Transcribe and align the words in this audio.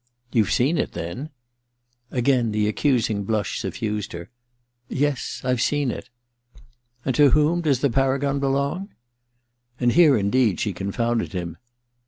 * 0.17 0.33
I 0.33 0.39
ou've 0.39 0.51
seen 0.51 0.79
it, 0.79 0.93
then?' 0.93 1.29
Again 2.09 2.51
the 2.51 2.67
accusing 2.67 3.23
blush 3.23 3.59
suffused 3.59 4.13
her. 4.13 4.31
< 4.65 4.67
Yes— 4.89 5.39
I've 5.45 5.61
seen 5.61 5.91
it.' 5.91 6.09
^ 6.57 6.61
And 7.05 7.13
to 7.13 7.29
whom 7.29 7.61
does 7.61 7.81
the 7.81 7.89
paragon 7.91 8.39
belong?' 8.39 8.89
And 9.79 9.91
here 9.91 10.17
indeed 10.17 10.59
she 10.59 10.73
confounded 10.73 11.33
him. 11.33 11.57